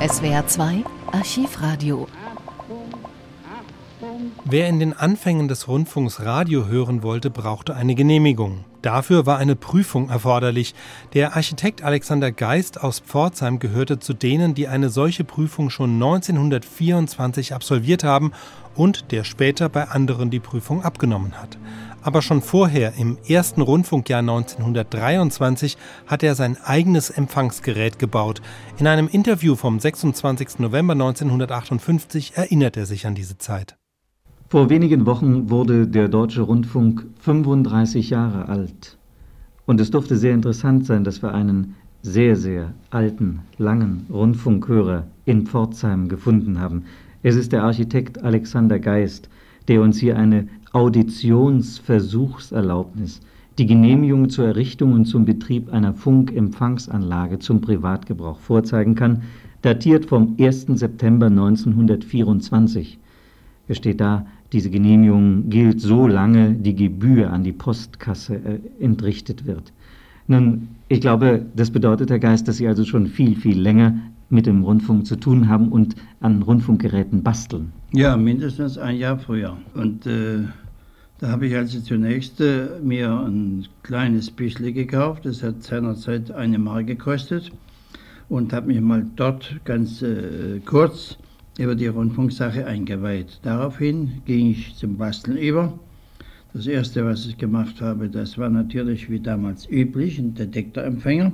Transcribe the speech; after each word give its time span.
SWR 0.00 0.46
2 0.46 0.84
Archivradio. 1.12 2.06
Wer 4.44 4.68
in 4.68 4.78
den 4.78 4.92
Anfängen 4.92 5.48
des 5.48 5.68
Rundfunks 5.68 6.20
Radio 6.20 6.66
hören 6.66 7.02
wollte, 7.02 7.30
brauchte 7.30 7.74
eine 7.74 7.94
Genehmigung. 7.94 8.64
Dafür 8.82 9.26
war 9.26 9.38
eine 9.38 9.56
Prüfung 9.56 10.08
erforderlich. 10.08 10.74
Der 11.12 11.36
Architekt 11.36 11.82
Alexander 11.82 12.32
Geist 12.32 12.82
aus 12.82 13.00
Pforzheim 13.00 13.58
gehörte 13.58 13.98
zu 13.98 14.14
denen, 14.14 14.54
die 14.54 14.68
eine 14.68 14.88
solche 14.88 15.24
Prüfung 15.24 15.68
schon 15.68 15.94
1924 15.94 17.52
absolviert 17.52 18.04
haben 18.04 18.32
und 18.74 19.10
der 19.10 19.24
später 19.24 19.68
bei 19.68 19.88
anderen 19.88 20.30
die 20.30 20.40
Prüfung 20.40 20.82
abgenommen 20.82 21.40
hat. 21.40 21.58
Aber 22.00 22.22
schon 22.22 22.40
vorher, 22.40 22.94
im 22.96 23.18
ersten 23.28 23.60
Rundfunkjahr 23.60 24.20
1923, 24.20 25.76
hat 26.06 26.22
er 26.22 26.34
sein 26.34 26.56
eigenes 26.64 27.10
Empfangsgerät 27.10 27.98
gebaut. 27.98 28.40
In 28.78 28.86
einem 28.86 29.08
Interview 29.08 29.56
vom 29.56 29.80
26. 29.80 30.60
November 30.60 30.92
1958 30.92 32.36
erinnert 32.36 32.76
er 32.76 32.86
sich 32.86 33.06
an 33.06 33.14
diese 33.14 33.36
Zeit. 33.36 33.76
Vor 34.50 34.70
wenigen 34.70 35.04
Wochen 35.04 35.50
wurde 35.50 35.86
der 35.86 36.08
Deutsche 36.08 36.40
Rundfunk 36.40 37.04
35 37.20 38.08
Jahre 38.08 38.48
alt. 38.48 38.96
Und 39.66 39.78
es 39.78 39.90
durfte 39.90 40.16
sehr 40.16 40.32
interessant 40.32 40.86
sein, 40.86 41.04
dass 41.04 41.20
wir 41.20 41.34
einen 41.34 41.74
sehr, 42.00 42.34
sehr 42.34 42.72
alten, 42.88 43.40
langen 43.58 44.06
Rundfunkhörer 44.10 45.06
in 45.26 45.44
Pforzheim 45.44 46.08
gefunden 46.08 46.60
haben. 46.60 46.84
Es 47.22 47.36
ist 47.36 47.52
der 47.52 47.62
Architekt 47.62 48.24
Alexander 48.24 48.78
Geist, 48.78 49.28
der 49.68 49.82
uns 49.82 49.98
hier 49.98 50.16
eine 50.16 50.48
Auditionsversuchserlaubnis, 50.72 53.20
die 53.58 53.66
Genehmigung 53.66 54.30
zur 54.30 54.46
Errichtung 54.46 54.94
und 54.94 55.04
zum 55.04 55.26
Betrieb 55.26 55.70
einer 55.70 55.92
Funkempfangsanlage 55.92 57.38
zum 57.38 57.60
Privatgebrauch 57.60 58.38
vorzeigen 58.38 58.94
kann, 58.94 59.24
datiert 59.60 60.06
vom 60.06 60.36
1. 60.40 60.68
September 60.68 61.26
1924. 61.26 62.98
Es 63.70 63.76
steht 63.76 64.00
da, 64.00 64.24
diese 64.52 64.70
Genehmigung 64.70 65.50
gilt 65.50 65.80
so 65.80 66.06
lange 66.06 66.54
die 66.54 66.74
Gebühr 66.74 67.30
an 67.30 67.44
die 67.44 67.52
Postkasse 67.52 68.36
äh, 68.36 68.84
entrichtet 68.84 69.46
wird. 69.46 69.72
Nun, 70.26 70.68
ich 70.88 71.00
glaube, 71.00 71.46
das 71.56 71.70
bedeutet, 71.70 72.10
Herr 72.10 72.18
Geist, 72.18 72.48
dass 72.48 72.58
Sie 72.58 72.68
also 72.68 72.84
schon 72.84 73.06
viel, 73.06 73.36
viel 73.36 73.60
länger 73.60 73.94
mit 74.30 74.46
dem 74.46 74.62
Rundfunk 74.62 75.06
zu 75.06 75.16
tun 75.16 75.48
haben 75.48 75.68
und 75.68 75.96
an 76.20 76.42
Rundfunkgeräten 76.42 77.22
basteln. 77.22 77.72
Ja, 77.92 78.16
mindestens 78.16 78.76
ein 78.76 78.96
Jahr 78.96 79.18
früher. 79.18 79.56
Und 79.74 80.06
äh, 80.06 80.40
da 81.18 81.28
habe 81.28 81.46
ich 81.46 81.56
also 81.56 81.80
zunächst 81.80 82.40
äh, 82.40 82.68
mir 82.82 83.10
ein 83.10 83.66
kleines 83.82 84.30
Bischle 84.30 84.72
gekauft. 84.72 85.24
Das 85.24 85.42
hat 85.42 85.62
seinerzeit 85.62 86.30
eine 86.30 86.58
Mark 86.58 86.86
gekostet. 86.86 87.50
Und 88.28 88.52
habe 88.52 88.66
mich 88.66 88.80
mal 88.82 89.06
dort 89.16 89.58
ganz 89.64 90.02
äh, 90.02 90.60
kurz 90.66 91.16
über 91.58 91.74
die 91.74 91.88
Rundfunksache 91.88 92.66
eingeweiht. 92.66 93.40
Daraufhin 93.42 94.22
ging 94.24 94.52
ich 94.52 94.74
zum 94.76 94.96
Basteln 94.96 95.36
über. 95.36 95.78
Das 96.54 96.66
erste, 96.66 97.04
was 97.04 97.26
ich 97.26 97.36
gemacht 97.36 97.80
habe, 97.80 98.08
das 98.08 98.38
war 98.38 98.48
natürlich 98.48 99.10
wie 99.10 99.20
damals 99.20 99.68
üblich 99.70 100.18
ein 100.18 100.34
Detektorempfänger, 100.34 101.32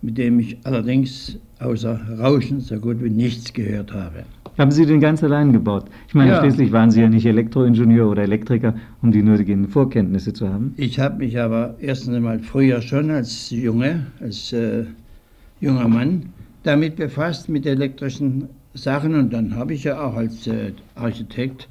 mit 0.00 0.16
dem 0.16 0.38
ich 0.38 0.56
allerdings 0.64 1.38
außer 1.58 2.00
Rauschen 2.18 2.60
so 2.60 2.78
gut 2.78 3.02
wie 3.02 3.10
nichts 3.10 3.52
gehört 3.52 3.92
habe. 3.92 4.24
Haben 4.56 4.70
Sie 4.70 4.86
den 4.86 5.00
ganz 5.00 5.22
allein 5.22 5.52
gebaut? 5.52 5.86
Ich 6.08 6.14
meine, 6.14 6.30
ja. 6.30 6.40
schließlich 6.40 6.72
waren 6.72 6.90
Sie 6.90 7.00
ja 7.00 7.08
nicht 7.08 7.26
Elektroingenieur 7.26 8.08
oder 8.08 8.22
Elektriker, 8.22 8.74
um 9.02 9.12
die 9.12 9.22
nötigen 9.22 9.68
Vorkenntnisse 9.68 10.32
zu 10.32 10.48
haben. 10.48 10.74
Ich 10.76 10.98
habe 10.98 11.18
mich 11.18 11.38
aber 11.38 11.76
erstens 11.80 12.14
einmal 12.14 12.38
früher 12.38 12.80
schon 12.80 13.10
als 13.10 13.50
Junge, 13.50 14.06
als 14.20 14.52
äh, 14.52 14.84
junger 15.60 15.88
Mann 15.88 16.30
damit 16.62 16.96
befasst, 16.96 17.48
mit 17.48 17.66
elektrischen 17.66 18.48
Sachen. 18.74 19.14
Und 19.14 19.32
dann 19.32 19.56
habe 19.56 19.74
ich 19.74 19.84
ja 19.84 20.00
auch 20.00 20.14
als 20.14 20.46
äh, 20.46 20.72
Architekt 20.94 21.68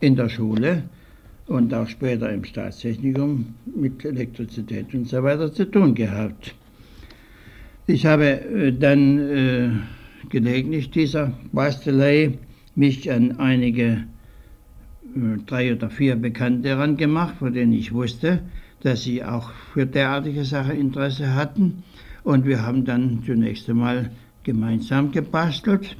in 0.00 0.16
der 0.16 0.28
Schule 0.28 0.84
und 1.46 1.72
auch 1.74 1.88
später 1.88 2.30
im 2.30 2.44
Staatstechnikum 2.44 3.54
mit 3.74 4.04
Elektrizität 4.04 4.94
und 4.94 5.08
so 5.08 5.22
weiter 5.22 5.52
zu 5.52 5.64
tun 5.64 5.94
gehabt. 5.94 6.54
Ich 7.86 8.04
habe 8.06 8.40
äh, 8.40 8.72
dann 8.72 9.18
äh, 9.18 9.70
gelegentlich 10.28 10.90
dieser 10.90 11.32
Bastelei 11.52 12.38
mich 12.74 13.10
an 13.10 13.38
einige 13.38 14.04
äh, 15.16 15.38
drei 15.46 15.72
oder 15.72 15.90
vier 15.90 16.16
Bekannte 16.16 16.68
herangemacht, 16.68 17.36
von 17.38 17.52
denen 17.52 17.72
ich 17.72 17.92
wusste, 17.92 18.42
dass 18.82 19.02
sie 19.02 19.24
auch 19.24 19.50
für 19.72 19.86
derartige 19.86 20.44
Sachen 20.44 20.76
Interesse 20.76 21.34
hatten. 21.34 21.82
Und 22.22 22.44
wir 22.44 22.64
haben 22.64 22.84
dann 22.84 23.22
zunächst 23.24 23.68
einmal 23.70 24.10
gemeinsam 24.44 25.10
gebastelt 25.10 25.96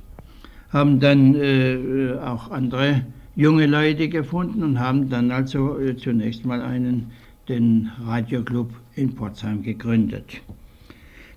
haben 0.71 1.01
dann 1.01 1.35
äh, 1.35 2.15
auch 2.21 2.51
andere 2.51 3.07
junge 3.37 3.67
Leute 3.67 4.09
gefunden 4.09 4.63
und 4.63 4.81
haben 4.81 5.09
dann 5.09 5.31
also 5.31 5.79
äh, 5.79 5.97
zunächst 5.97 6.45
mal 6.45 6.61
einen, 6.61 7.13
den 7.49 7.91
Radioclub 8.05 8.71
in 8.97 9.13
Pforzheim 9.13 9.63
gegründet. 9.63 10.43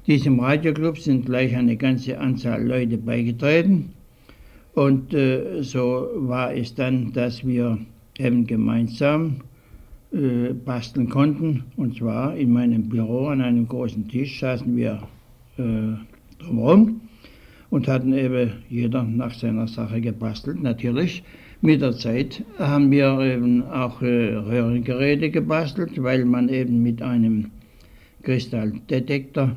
Diesem 0.07 0.39
Radioclub 0.39 0.97
sind 0.97 1.27
gleich 1.27 1.55
eine 1.55 1.77
ganze 1.77 2.19
Anzahl 2.19 2.65
Leute 2.65 2.97
beigetreten 2.97 3.93
und 4.73 5.13
äh, 5.13 5.61
so 5.61 6.09
war 6.15 6.53
es 6.53 6.73
dann, 6.73 7.13
dass 7.13 7.45
wir 7.45 7.77
eben 8.17 8.45
gemeinsam 8.47 9.41
äh, 10.11 10.53
basteln 10.53 11.07
konnten 11.07 11.63
und 11.77 11.95
zwar 11.97 12.35
in 12.35 12.51
meinem 12.51 12.89
Büro 12.89 13.27
an 13.27 13.41
einem 13.41 13.67
großen 13.67 14.07
Tisch 14.09 14.39
saßen 14.39 14.75
wir 14.75 15.03
äh, 15.57 15.93
drumherum 16.39 17.01
und 17.71 17.87
hatten 17.87 18.13
eben 18.13 18.51
jeder 18.69 19.03
nach 19.03 19.33
seiner 19.33 19.67
Sache 19.67 19.99
gebastelt. 19.99 20.61
Natürlich, 20.61 21.23
mit 21.61 21.81
der 21.81 21.93
Zeit 21.93 22.43
haben 22.59 22.91
wir 22.91 23.19
eben 23.19 23.63
auch 23.63 24.01
äh, 24.01 24.35
Röhrengeräte 24.35 25.31
gebastelt, 25.31 25.91
weil 26.01 26.25
man 26.25 26.49
eben 26.49 26.83
mit 26.83 27.01
einem 27.01 27.47
Kristalldetektor 28.21 29.55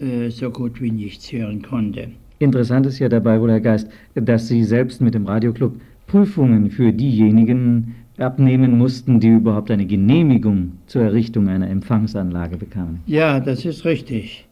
äh, 0.00 0.28
so 0.28 0.50
gut 0.50 0.82
wie 0.82 0.90
nichts 0.90 1.32
hören 1.32 1.62
konnte. 1.62 2.08
Interessant 2.40 2.86
ist 2.86 2.98
ja 2.98 3.08
dabei, 3.08 3.40
wohl 3.40 3.50
Herr 3.50 3.60
Geist, 3.60 3.88
dass 4.14 4.48
Sie 4.48 4.64
selbst 4.64 5.00
mit 5.00 5.14
dem 5.14 5.26
Radioclub 5.26 5.80
Prüfungen 6.06 6.70
für 6.70 6.92
diejenigen 6.92 7.94
abnehmen 8.18 8.76
mussten, 8.76 9.20
die 9.20 9.28
überhaupt 9.28 9.70
eine 9.70 9.86
Genehmigung 9.86 10.72
zur 10.86 11.02
Errichtung 11.02 11.48
einer 11.48 11.68
Empfangsanlage 11.68 12.56
bekamen. 12.56 13.00
Ja, 13.06 13.40
das 13.40 13.64
ist 13.64 13.84
richtig. 13.84 14.46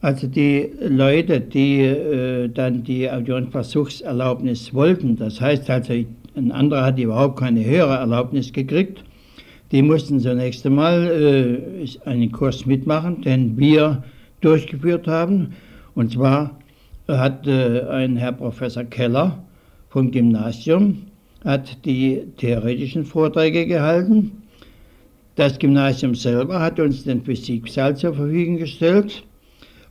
Also 0.00 0.28
die 0.28 0.70
Leute, 0.80 1.40
die 1.40 1.80
äh, 1.80 2.48
dann 2.48 2.84
die 2.84 3.10
Audionsversuchserlaubnis 3.10 4.72
wollten, 4.72 5.16
das 5.16 5.40
heißt 5.40 5.68
also, 5.70 5.92
ein 6.36 6.52
anderer 6.52 6.84
hat 6.84 6.98
überhaupt 7.00 7.40
keine 7.40 7.64
höhere 7.64 7.96
Erlaubnis 7.96 8.52
gekriegt, 8.52 9.02
die 9.72 9.82
mussten 9.82 10.20
zunächst 10.20 10.64
einmal 10.64 11.60
äh, 11.84 12.08
einen 12.08 12.30
Kurs 12.30 12.64
mitmachen, 12.64 13.22
den 13.22 13.58
wir 13.58 14.04
durchgeführt 14.40 15.08
haben. 15.08 15.56
Und 15.96 16.12
zwar 16.12 16.56
hat 17.08 17.48
äh, 17.48 17.80
ein 17.88 18.16
Herr 18.16 18.32
Professor 18.32 18.84
Keller 18.84 19.42
vom 19.88 20.12
Gymnasium 20.12 21.02
hat 21.44 21.84
die 21.84 22.22
theoretischen 22.36 23.04
Vorträge 23.04 23.66
gehalten. 23.66 24.42
Das 25.34 25.58
Gymnasium 25.58 26.14
selber 26.14 26.60
hat 26.60 26.78
uns 26.78 27.04
den 27.04 27.22
Physiksaal 27.22 27.96
zur 27.96 28.14
Verfügung 28.14 28.58
gestellt 28.58 29.24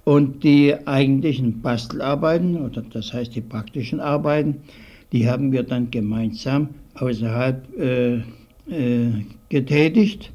und 0.07 0.45
die 0.45 0.73
eigentlichen 0.87 1.61
Bastelarbeiten, 1.61 2.55
oder 2.55 2.81
das 2.81 3.11
heißt 3.11 3.35
die 3.35 3.41
praktischen 3.41 3.99
Arbeiten, 3.99 4.61
die 5.11 5.29
haben 5.29 5.51
wir 5.51 5.63
dann 5.63 5.91
gemeinsam 5.91 6.69
außerhalb 6.93 7.77
äh, 7.77 8.15
äh, 8.15 9.25
getätigt. 9.49 10.31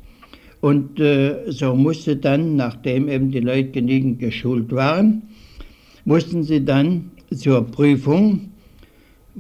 Und 0.61 1.01
äh, 1.01 1.51
so 1.51 1.75
musste 1.75 2.17
dann, 2.17 2.55
nachdem 2.55 3.09
eben 3.09 3.31
die 3.31 3.41
Leute 3.41 3.71
genügend 3.71 4.19
geschult 4.19 4.71
waren, 4.73 5.23
mussten 6.05 6.43
sie 6.43 6.63
dann 6.63 7.11
zur 7.35 7.65
Prüfung 7.65 8.51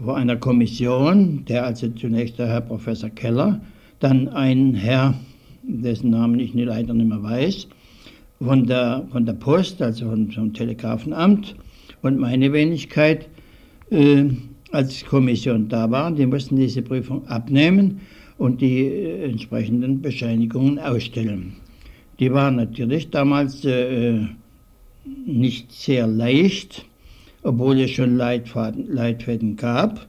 vor 0.02 0.16
einer 0.16 0.36
Kommission, 0.36 1.44
der 1.44 1.66
also 1.66 1.88
zunächst 1.88 2.38
der 2.38 2.46
Herr 2.46 2.62
Professor 2.62 3.10
Keller, 3.10 3.60
dann 4.00 4.30
ein 4.30 4.76
Herr, 4.76 5.12
dessen 5.62 6.08
Namen 6.08 6.40
ich 6.40 6.54
leider 6.54 6.94
nicht 6.94 7.10
mehr 7.10 7.22
weiß, 7.22 7.68
von 8.44 8.66
der, 8.66 9.06
von 9.10 9.26
der 9.26 9.34
Post, 9.34 9.80
also 9.82 10.10
vom, 10.10 10.30
vom 10.30 10.52
Telegrafenamt 10.52 11.54
und 12.02 12.18
meine 12.18 12.52
Wenigkeit 12.52 13.28
äh, 13.90 14.24
als 14.72 15.04
Kommission 15.04 15.68
da 15.68 15.90
waren. 15.90 16.16
Die 16.16 16.26
mussten 16.26 16.56
diese 16.56 16.82
Prüfung 16.82 17.26
abnehmen 17.28 18.00
und 18.38 18.60
die 18.60 18.86
äh, 18.86 19.24
entsprechenden 19.30 20.02
Bescheinigungen 20.02 20.78
ausstellen. 20.78 21.54
Die 22.18 22.32
waren 22.32 22.56
natürlich 22.56 23.10
damals 23.10 23.64
äh, 23.64 24.20
nicht 25.26 25.72
sehr 25.72 26.06
leicht, 26.06 26.84
obwohl 27.42 27.80
es 27.80 27.90
schon 27.90 28.16
Leitfaden, 28.16 28.86
Leitfäden 28.92 29.56
gab, 29.56 30.06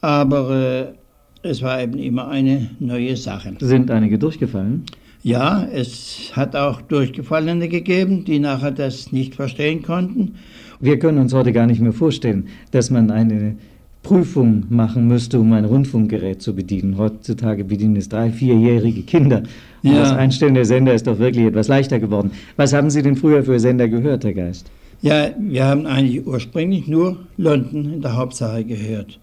aber 0.00 0.94
äh, 1.42 1.48
es 1.48 1.62
war 1.62 1.82
eben 1.82 1.98
immer 1.98 2.28
eine 2.28 2.70
neue 2.80 3.16
Sache. 3.16 3.54
Sind 3.60 3.90
einige 3.90 4.18
durchgefallen? 4.18 4.84
Ja, 5.22 5.66
es 5.70 6.32
hat 6.32 6.56
auch 6.56 6.80
Durchgefallene 6.80 7.68
gegeben, 7.68 8.24
die 8.24 8.38
nachher 8.38 8.70
das 8.70 9.12
nicht 9.12 9.34
verstehen 9.34 9.82
konnten. 9.82 10.36
Wir 10.80 10.98
können 10.98 11.18
uns 11.18 11.34
heute 11.34 11.52
gar 11.52 11.66
nicht 11.66 11.82
mehr 11.82 11.92
vorstellen, 11.92 12.48
dass 12.70 12.90
man 12.90 13.10
eine 13.10 13.56
Prüfung 14.02 14.64
machen 14.70 15.08
müsste, 15.08 15.38
um 15.38 15.52
ein 15.52 15.66
Rundfunkgerät 15.66 16.40
zu 16.40 16.54
bedienen. 16.54 16.96
Heutzutage 16.96 17.64
bedienen 17.64 17.96
es 17.96 18.08
drei-, 18.08 18.30
vierjährige 18.30 19.02
Kinder. 19.02 19.42
Und 19.82 19.92
ja. 19.92 20.00
das 20.00 20.12
Einstellen 20.12 20.54
der 20.54 20.64
Sender 20.64 20.94
ist 20.94 21.06
doch 21.06 21.18
wirklich 21.18 21.44
etwas 21.44 21.68
leichter 21.68 22.00
geworden. 22.00 22.30
Was 22.56 22.72
haben 22.72 22.88
Sie 22.88 23.02
denn 23.02 23.16
früher 23.16 23.42
für 23.44 23.60
Sender 23.60 23.88
gehört, 23.88 24.24
Herr 24.24 24.32
Geist? 24.32 24.70
Ja, 25.02 25.30
wir 25.38 25.66
haben 25.66 25.86
eigentlich 25.86 26.26
ursprünglich 26.26 26.86
nur 26.86 27.18
London 27.36 27.92
in 27.92 28.00
der 28.00 28.16
Hauptsache 28.16 28.64
gehört. 28.64 29.18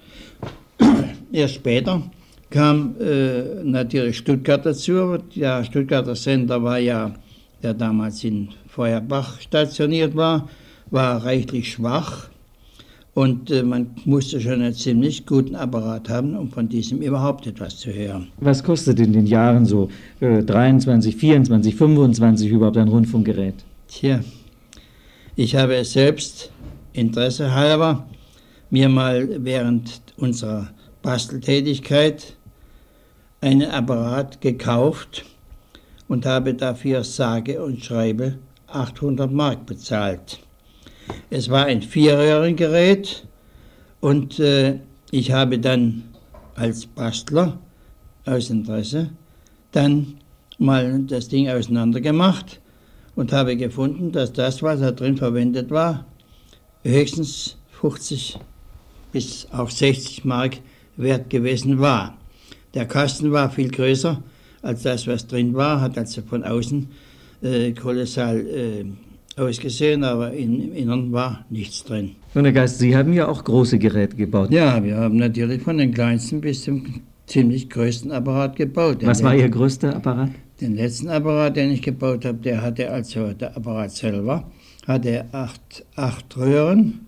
Erst 1.31 1.55
später 1.55 2.03
kam 2.49 2.95
äh, 2.99 3.63
natürlich 3.63 4.17
Stuttgart 4.17 4.65
dazu. 4.65 5.17
Der 5.35 5.63
Stuttgarter 5.63 6.15
Sender 6.15 6.61
war 6.63 6.79
ja, 6.79 7.13
der 7.61 7.73
damals 7.73 8.23
in 8.23 8.49
Feuerbach 8.67 9.41
stationiert 9.41 10.15
war, 10.15 10.47
war 10.91 11.23
reichlich 11.23 11.71
schwach. 11.71 12.29
Und 13.13 13.49
äh, 13.49 13.63
man 13.63 13.87
musste 14.05 14.39
schon 14.39 14.61
einen 14.61 14.75
ziemlich 14.75 15.25
guten 15.25 15.55
Apparat 15.55 16.07
haben, 16.07 16.37
um 16.37 16.51
von 16.51 16.69
diesem 16.69 17.01
überhaupt 17.01 17.47
etwas 17.47 17.77
zu 17.77 17.91
hören. 17.91 18.27
Was 18.39 18.63
kostet 18.63 18.99
in 18.99 19.11
den 19.11 19.25
Jahren 19.25 19.65
so 19.65 19.89
äh, 20.19 20.43
23, 20.43 21.15
24, 21.15 21.75
25 21.75 22.51
überhaupt 22.51 22.77
ein 22.77 22.87
Rundfunkgerät? 22.87 23.55
Tja, 23.87 24.19
ich 25.35 25.55
habe 25.55 25.75
es 25.75 25.93
selbst 25.93 26.51
Interesse 26.93 27.53
halber 27.53 28.05
mir 28.69 28.89
mal 28.89 29.27
während 29.43 30.01
unserer 30.17 30.69
Basteltätigkeit 31.01 32.36
einen 33.41 33.69
Apparat 33.69 34.41
gekauft 34.41 35.25
und 36.07 36.25
habe 36.25 36.53
dafür 36.53 37.03
sage 37.03 37.63
und 37.63 37.83
schreibe 37.83 38.37
800 38.67 39.31
Mark 39.31 39.65
bezahlt. 39.65 40.39
Es 41.29 41.49
war 41.49 41.65
ein 41.65 41.81
Vierröhrengerät 41.81 43.25
und 44.01 44.39
äh, 44.39 44.79
ich 45.11 45.31
habe 45.31 45.59
dann 45.59 46.03
als 46.55 46.85
Bastler 46.85 47.57
aus 48.25 48.49
Interesse 48.49 49.11
dann 49.71 50.17
mal 50.57 51.03
das 51.03 51.27
Ding 51.27 51.49
auseinander 51.49 52.01
gemacht 52.01 52.59
und 53.15 53.31
habe 53.31 53.55
gefunden, 53.55 54.11
dass 54.11 54.33
das, 54.33 54.61
was 54.63 54.79
da 54.79 54.91
drin 54.91 55.17
verwendet 55.17 55.69
war, 55.69 56.05
höchstens 56.83 57.57
50 57.79 58.39
bis 59.11 59.47
auch 59.51 59.69
60 59.69 60.25
Mark 60.25 60.57
wert 60.97 61.29
gewesen 61.29 61.79
war. 61.79 62.17
Der 62.73 62.85
Kasten 62.85 63.31
war 63.31 63.49
viel 63.49 63.69
größer 63.69 64.21
als 64.61 64.83
das, 64.83 65.07
was 65.07 65.27
drin 65.27 65.53
war, 65.53 65.81
hat 65.81 65.97
also 65.97 66.21
von 66.21 66.43
außen 66.43 66.87
äh, 67.41 67.71
kolossal 67.71 68.39
äh, 68.39 68.85
ausgesehen, 69.39 70.03
aber 70.03 70.33
im 70.33 70.73
Innern 70.73 71.11
war 71.11 71.45
nichts 71.49 71.83
drin. 71.83 72.15
Und 72.33 72.45
Herr 72.45 72.51
Geist, 72.51 72.79
Sie 72.79 72.95
haben 72.95 73.13
ja 73.13 73.27
auch 73.27 73.43
große 73.43 73.77
Geräte 73.77 74.15
gebaut. 74.15 74.51
Ja, 74.51 74.83
wir 74.83 74.97
haben 74.97 75.17
natürlich 75.17 75.61
von 75.61 75.77
den 75.77 75.93
kleinsten 75.93 76.41
bis 76.41 76.63
zum 76.63 77.01
ziemlich 77.27 77.69
größten 77.69 78.11
Apparat 78.11 78.55
gebaut. 78.55 78.97
Was 79.01 79.23
war 79.23 79.35
Ihr 79.35 79.49
größter 79.49 79.95
Apparat? 79.95 80.31
Den 80.59 80.75
letzten 80.75 81.09
Apparat, 81.09 81.55
den 81.55 81.71
ich 81.71 81.83
gebaut 81.83 82.25
habe, 82.25 82.39
der 82.39 82.61
hatte 82.61 82.89
also, 82.89 83.33
der 83.33 83.55
Apparat 83.55 83.91
selber, 83.91 84.49
hatte 84.87 85.25
acht, 85.31 85.85
acht 85.95 86.35
Röhren 86.35 87.01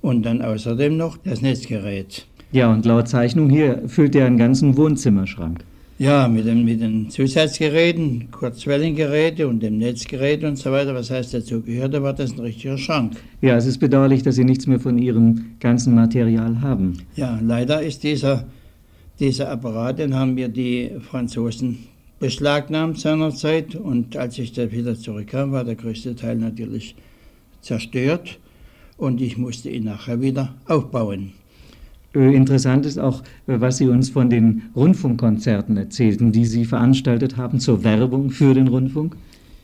und 0.00 0.22
dann 0.22 0.42
außerdem 0.42 0.96
noch 0.96 1.16
das 1.16 1.42
Netzgerät. 1.42 2.26
Ja, 2.50 2.72
und 2.72 2.86
laut 2.86 3.08
Zeichnung 3.08 3.50
hier 3.50 3.82
füllt 3.86 4.14
er 4.14 4.26
einen 4.26 4.38
ganzen 4.38 4.76
Wohnzimmerschrank. 4.76 5.64
Ja, 5.98 6.28
mit 6.28 6.46
den, 6.46 6.64
mit 6.64 6.80
den 6.80 7.10
Zusatzgeräten, 7.10 8.30
Kurzwellengeräte 8.30 9.48
und 9.48 9.60
dem 9.60 9.78
Netzgerät 9.78 10.44
und 10.44 10.56
so 10.56 10.70
weiter, 10.70 10.94
was 10.94 11.10
heißt 11.10 11.34
dazu 11.34 11.60
gehörte, 11.60 12.02
war 12.02 12.12
das 12.12 12.32
ein 12.32 12.38
richtiger 12.38 12.78
Schrank. 12.78 13.16
Ja, 13.42 13.56
es 13.56 13.66
ist 13.66 13.78
bedauerlich, 13.78 14.22
dass 14.22 14.36
Sie 14.36 14.44
nichts 14.44 14.68
mehr 14.68 14.78
von 14.78 14.96
Ihrem 14.96 15.56
ganzen 15.58 15.96
Material 15.96 16.60
haben. 16.60 16.98
Ja, 17.16 17.40
leider 17.42 17.82
ist 17.82 18.04
dieser, 18.04 18.44
dieser 19.18 19.50
Apparat, 19.50 19.98
den 19.98 20.14
haben 20.14 20.36
wir 20.36 20.48
die 20.48 20.92
Franzosen 21.00 21.78
beschlagnahmt 22.20 22.98
seinerzeit 22.98 23.74
und 23.74 24.16
als 24.16 24.38
ich 24.38 24.52
da 24.52 24.70
wieder 24.70 24.96
zurückkam, 24.96 25.50
war 25.50 25.64
der 25.64 25.74
größte 25.74 26.14
Teil 26.14 26.36
natürlich 26.36 26.94
zerstört 27.60 28.38
und 28.96 29.20
ich 29.20 29.36
musste 29.36 29.68
ihn 29.68 29.84
nachher 29.84 30.20
wieder 30.20 30.54
aufbauen. 30.66 31.32
Äh, 32.18 32.34
interessant 32.34 32.84
ist 32.84 32.98
auch, 32.98 33.22
äh, 33.46 33.60
was 33.60 33.76
Sie 33.76 33.88
uns 33.88 34.10
von 34.10 34.28
den 34.28 34.62
Rundfunkkonzerten 34.74 35.76
erzählten, 35.76 36.32
die 36.32 36.46
Sie 36.46 36.64
veranstaltet 36.64 37.36
haben 37.36 37.60
zur 37.60 37.84
Werbung 37.84 38.30
für 38.30 38.54
den 38.54 38.66
Rundfunk. 38.66 39.16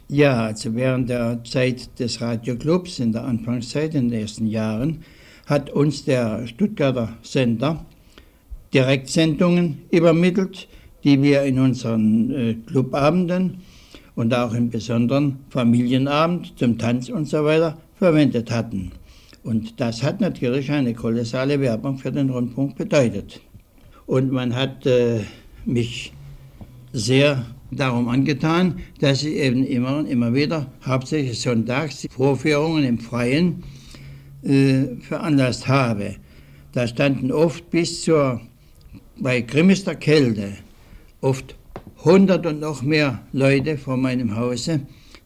Ja, 0.09 0.45
also 0.45 0.75
während 0.75 1.09
der 1.09 1.43
Zeit 1.43 1.99
des 1.99 2.21
Radioclubs, 2.21 3.01
in 3.01 3.13
der 3.13 3.25
Anfangszeit, 3.25 3.95
in 3.95 4.11
den 4.11 4.21
ersten 4.21 4.47
Jahren, 4.47 4.99
hat 5.47 5.71
uns 5.71 6.05
der 6.05 6.47
Stuttgarter 6.47 7.09
Sender 7.23 7.85
Direktsendungen 8.73 9.79
übermittelt, 9.91 10.69
die 11.03 11.21
wir 11.23 11.43
in 11.43 11.59
unseren 11.59 12.31
äh, 12.31 12.55
Clubabenden 12.67 13.59
und 14.15 14.33
auch 14.33 14.55
im 14.55 14.71
besonderen 14.71 15.39
Familienabend 15.51 16.53
zum 16.57 16.79
Tanz 16.79 17.09
und 17.09 17.29
so 17.29 17.45
weiter 17.45 17.79
verwendet 17.97 18.51
hatten. 18.51 18.93
Und 19.45 19.79
das 19.79 20.03
hat 20.03 20.23
natürlich 20.23 20.71
eine 20.71 20.95
kolossale 20.95 21.61
Werbung 21.61 21.99
für 21.99 22.11
den 22.11 22.31
Rundfunk 22.31 22.77
bedeutet. 22.77 23.43
Und 24.07 24.33
man 24.33 24.55
hat 24.55 24.87
äh, 24.87 25.21
mich 25.67 26.13
sehr 26.93 27.45
darum 27.71 28.09
angetan, 28.09 28.81
dass 29.01 29.23
ich 29.23 29.35
eben 29.35 29.65
immer 29.67 29.99
und 29.99 30.07
immer 30.07 30.33
wieder, 30.33 30.73
hauptsächlich 30.85 31.41
sonntags, 31.41 32.07
Vorführungen 32.11 32.85
im 32.85 32.99
Freien 32.99 33.63
äh, 34.43 34.97
veranlasst 35.01 35.69
habe. 35.69 36.17
Da 36.73 36.87
standen 36.87 37.31
oft 37.31 37.69
bis 37.69 38.03
zur, 38.03 38.41
bei 39.19 39.43
grimmester 39.43 39.95
Kälte, 39.95 40.55
oft 41.21 41.55
hundert 42.03 42.47
und 42.47 42.61
noch 42.61 42.83
mehr 42.83 43.21
Leute 43.33 43.77
vor 43.77 43.99
meinem 43.99 44.37
Hause, 44.37 44.81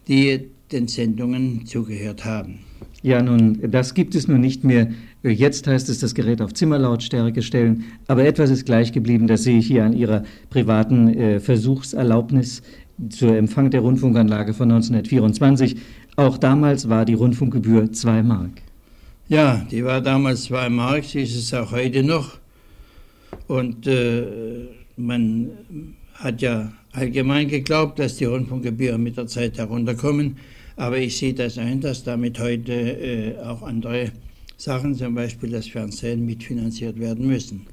die 0.09 0.50
den 0.73 0.88
Sendungen 0.88 1.67
zugehört 1.67 2.25
haben. 2.25 2.68
Ja, 3.03 3.23
nun, 3.23 3.59
das 3.71 3.95
gibt 3.95 4.15
es 4.15 4.27
nun 4.27 4.41
nicht 4.41 4.65
mehr. 4.65 4.89
Jetzt 5.23 5.67
heißt 5.67 5.89
es, 5.89 6.00
das 6.00 6.15
Gerät 6.15 6.43
auf 6.43 6.53
Zimmerlautstärke 6.53 7.43
stellen. 7.43 7.85
Aber 8.09 8.25
etwas 8.25 8.50
ist 8.50 8.67
gleich 8.67 8.93
geblieben, 8.93 9.29
das 9.29 9.45
sehe 9.45 9.59
ich 9.59 9.67
hier 9.67 9.85
an 9.85 9.93
Ihrer 9.93 10.25
privaten 10.50 11.09
äh, 11.09 11.41
Versuchserlaubnis 11.41 12.62
zur 13.11 13.37
Empfang 13.37 13.71
der 13.71 13.81
Rundfunkanlage 13.81 14.53
von 14.53 14.71
1924. 14.71 15.77
Auch 16.17 16.39
damals 16.39 16.89
war 16.89 17.05
die 17.05 17.15
Rundfunkgebühr 17.15 17.93
2 17.93 18.23
Mark. 18.25 18.50
Ja, 19.29 19.65
die 19.71 19.85
war 19.85 20.00
damals 20.00 20.45
2 20.45 20.69
Mark, 20.69 21.05
sie 21.05 21.23
ist 21.23 21.37
es 21.37 21.55
auch 21.55 21.71
heute 21.71 22.02
noch. 22.02 22.38
Und 23.47 23.87
äh, 23.87 24.25
man 24.97 25.50
hat 26.14 26.43
ja 26.43 26.73
allgemein 26.93 27.49
geglaubt, 27.49 27.99
dass 27.99 28.17
die 28.17 28.25
Rundfunkgebühren 28.25 29.00
mit 29.00 29.17
der 29.17 29.26
Zeit 29.28 29.59
herunterkommen. 29.59 30.37
Aber 30.78 30.97
ich 30.97 31.18
sehe 31.18 31.35
das 31.35 31.58
ein, 31.58 31.80
dass 31.80 32.04
damit 32.04 32.38
heute 32.38 32.73
äh, 32.73 33.38
auch 33.40 33.62
andere 33.62 34.12
Sachen, 34.56 34.94
zum 34.94 35.12
Beispiel 35.12 35.50
das 35.50 35.66
Fernsehen, 35.66 36.25
mitfinanziert 36.25 37.00
werden 37.00 37.26
müssen. 37.26 37.66